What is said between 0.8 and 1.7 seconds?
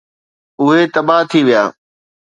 تباهه ٿي ويا.